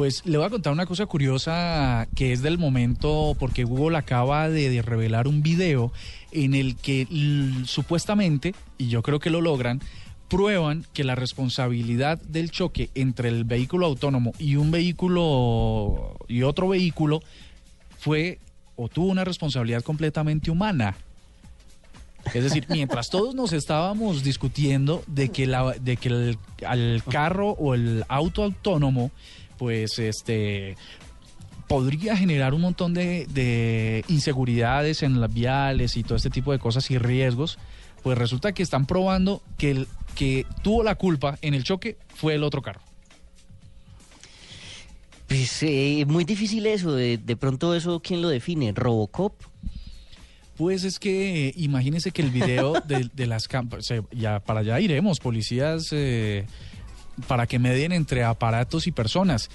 [0.00, 4.48] Pues le voy a contar una cosa curiosa que es del momento, porque Google acaba
[4.48, 5.92] de, revelar un video
[6.32, 7.06] en el que
[7.66, 9.82] supuestamente, y yo creo que lo logran,
[10.28, 16.68] prueban que la responsabilidad del choque entre el vehículo autónomo y un vehículo y otro
[16.68, 17.20] vehículo
[17.98, 18.38] fue
[18.76, 20.96] o tuvo una responsabilidad completamente humana.
[22.32, 27.50] Es decir, mientras todos nos estábamos discutiendo de que, la, de que el, al carro
[27.50, 29.10] o el auto autónomo
[29.60, 30.74] pues este
[31.68, 36.90] podría generar un montón de, inseguridades en las viales y todo este tipo de cosas
[36.90, 37.58] y riesgos,
[38.02, 42.36] pues resulta que están probando que el que tuvo la culpa en el choque fue
[42.36, 42.80] el otro carro.
[45.28, 48.72] Pues eh, muy difícil eso, de, pronto eso, ¿quién lo define?
[48.72, 49.34] ¿Robocop?
[50.56, 55.20] Pues es que eh, imagínense que el video de, las cámaras, ya para allá iremos,
[55.20, 56.46] policías eh,
[57.26, 59.50] para que medien entre aparatos y personas.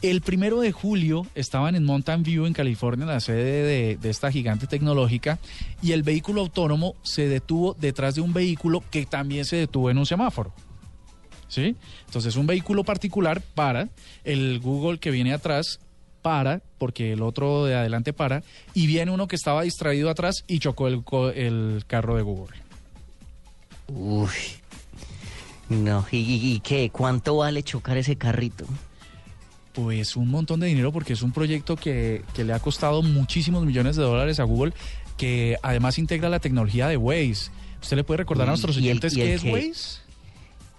[0.00, 4.68] El primero de julio estaban en Mountain View, en California, la sede de, esta gigante
[4.68, 5.40] tecnológica,
[5.82, 9.98] y el vehículo autónomo se detuvo detrás de un vehículo que también se detuvo en
[9.98, 10.52] un semáforo.
[11.48, 11.74] ¿Sí?
[12.06, 13.88] Entonces un vehículo particular para,
[14.22, 15.80] el Google que viene atrás
[16.22, 20.60] para, porque el otro de adelante para, y viene uno que estaba distraído atrás y
[20.60, 21.02] chocó el,
[21.34, 22.56] el carro de Google.
[23.88, 24.28] Uy,
[25.68, 26.90] no, ¿y, qué?
[26.90, 28.64] ¿Cuánto vale chocar ese carrito?
[29.72, 33.96] Pues un montón de dinero porque es un proyecto que, le ha costado muchísimos millones
[33.96, 34.72] de dólares a Google,
[35.16, 37.50] que además integra la tecnología de Waze.
[37.82, 40.08] ¿Usted le puede recordar a nuestros oyentes qué es Waze?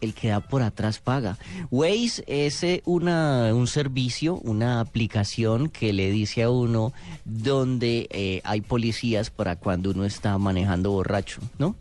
[0.01, 1.37] el que da por atrás paga.
[1.71, 6.93] Waze es eh, una, un servicio, una aplicación que le dice a uno
[7.25, 11.75] dónde eh, hay policías para cuando uno está manejando borracho, ¿no?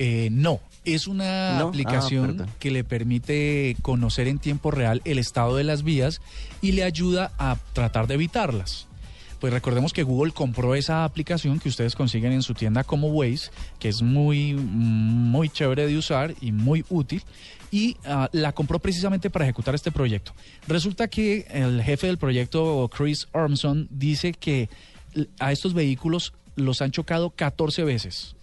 [0.00, 5.56] Eh, no, es una ah, aplicación que le permite conocer en tiempo real el estado
[5.56, 6.20] de las vías
[6.62, 8.86] y le ayuda a tratar de evitarlas.
[9.40, 13.50] Pues recordemos que Google compró esa aplicación que ustedes consiguen en su tienda como Waze,
[13.80, 17.24] que es muy, muy chévere de usar y muy útil,
[17.72, 20.32] y ah, la compró precisamente para ejecutar este proyecto.
[20.68, 24.68] Resulta que el jefe del proyecto, Chris Armstrong, dice que
[25.40, 28.36] a estos vehículos los han chocado 14 veces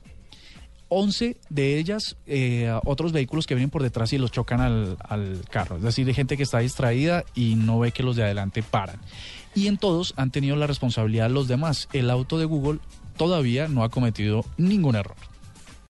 [0.90, 5.78] 11 de ellas eh, otros vehículos que vienen por detrás y los chocan al, carro.
[5.78, 9.00] Es decir, hay gente que está distraída y no ve que los de adelante paran.
[9.54, 11.88] Y en todos han tenido la responsabilidad los demás.
[11.94, 12.80] El auto de Google
[13.18, 15.16] todavía no ha cometido ningún error.